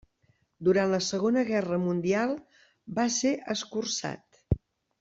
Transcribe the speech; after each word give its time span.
Durant 0.67 0.93
la 0.93 0.99
Segona 1.07 1.43
Guerra 1.49 1.79
Mundial 1.83 2.33
va 3.01 3.07
ser 3.19 3.35
escurçat. 3.57 4.45